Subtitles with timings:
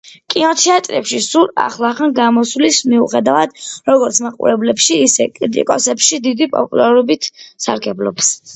[0.33, 3.53] კინოთეატრებში სულ ახლახან გამოსვლის მიუხედავად,
[3.91, 7.33] როგორც მაყურებლებში, ისე კრიტიკოსებში დიდი პოპულარობით
[7.69, 8.37] სარგებლობს.